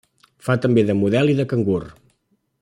Fa 0.47 0.55
també 0.63 0.85
de 0.87 0.95
model 1.03 1.31
i 1.35 1.37
de 1.43 1.47
cangur. 1.53 1.81